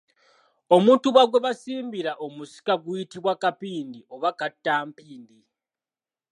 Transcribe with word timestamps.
Omutuba 0.75 1.21
gwe 1.29 1.43
basimbira 1.45 2.11
omusika 2.25 2.73
guyitibwa 2.83 3.33
kampindi 3.43 3.99
oba 4.13 4.29
kattampindi. 4.39 5.39